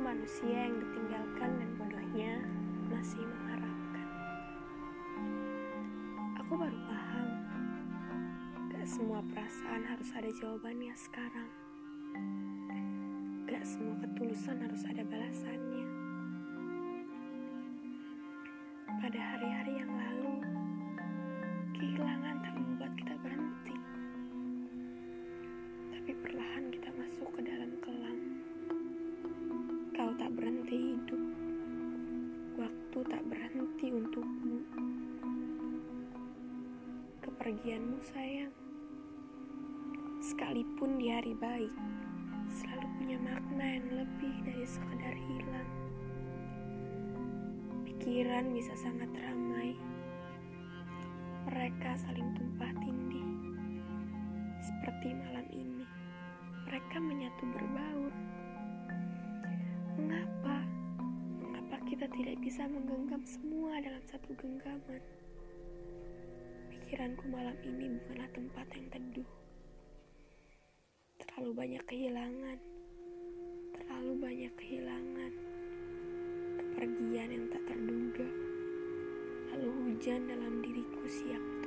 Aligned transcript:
manusia 0.00 0.64
yang 0.64 0.80
ditinggalkan 0.80 1.60
dan 1.60 1.70
bodohnya 1.76 2.40
masih 2.88 3.20
mengharapkan. 3.20 4.08
Aku 6.40 6.56
baru 6.56 6.78
paham, 6.88 7.28
gak 8.72 8.88
semua 8.88 9.20
perasaan 9.28 9.84
harus 9.84 10.08
ada 10.16 10.32
jawabannya 10.40 10.96
sekarang. 10.96 11.50
Gak 13.44 13.60
semua 13.68 13.92
ketulusan 14.00 14.56
harus 14.64 14.82
ada 14.88 15.04
balasannya. 15.04 15.86
Pada 19.04 19.20
hari-hari 19.20 19.84
yang 19.84 19.92
lalu, 19.92 20.34
kehilangan 21.76 22.40
tak 22.40 22.54
membuat 22.56 22.92
kita 22.96 23.14
berhenti. 23.20 23.76
Tapi 25.92 26.10
perlahan 26.24 26.72
kita 26.72 26.88
masuk 26.96 27.28
ke 27.36 27.40
dalam 27.44 27.76
kelas. 27.84 27.99
Tak 30.30 30.46
berhenti 30.46 30.94
hidup. 30.94 31.22
Waktu 32.54 32.98
tak 33.10 33.22
berhenti 33.26 33.86
untukmu. 33.90 34.62
Kepergianmu 37.18 37.98
sayang. 37.98 38.54
Sekalipun 40.22 41.02
di 41.02 41.10
hari 41.10 41.34
baik, 41.34 41.74
selalu 42.46 42.86
punya 43.02 43.18
makna 43.26 43.66
yang 43.74 43.88
lebih 43.90 44.34
dari 44.46 44.62
sekedar 44.70 45.18
hilang. 45.18 45.70
Pikiran 47.90 48.54
bisa 48.54 48.70
sangat 48.78 49.10
ramai. 49.10 49.74
Mereka 51.50 52.06
saling 52.06 52.38
tumpah 52.38 52.70
tindih. 52.78 53.26
Seperti 54.62 55.10
malam 55.10 55.46
ini, 55.50 55.82
mereka 56.70 57.02
menyatu 57.02 57.50
berbaur. 57.50 58.14
Kita 62.00 62.16
tidak 62.16 62.40
bisa 62.40 62.64
menggenggam 62.64 63.20
semua 63.28 63.76
dalam 63.76 64.00
satu 64.08 64.32
genggaman? 64.40 65.04
Pikiranku 66.72 67.28
malam 67.28 67.52
ini 67.60 67.92
bukanlah 67.92 68.24
tempat 68.32 68.64
yang 68.72 68.88
teduh. 68.88 69.30
Terlalu 71.20 71.50
banyak 71.52 71.84
kehilangan. 71.84 72.56
Terlalu 73.76 74.12
banyak 74.16 74.52
kehilangan. 74.56 75.32
Kepergian 76.56 77.28
yang 77.36 77.46
tak 77.52 77.68
terduga. 77.68 78.28
Lalu 79.52 79.68
hujan 79.84 80.24
dalam 80.24 80.64
diriku 80.64 81.04
siap 81.04 81.59